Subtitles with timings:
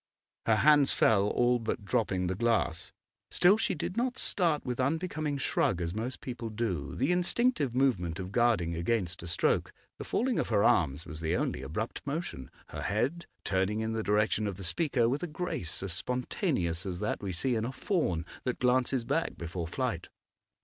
[0.47, 2.91] Her hands fell, all but dropping the glass;
[3.29, 8.17] still, she did not start with unbecoming shrug as most people do, the instinctive movement
[8.19, 12.49] of guarding against a stroke; the falling of her arms was the only abrupt motion,
[12.69, 16.97] her head turning in the direction of the speaker with a grace as spontaneous as
[16.99, 20.09] that we see in a fawn that glances back before flight.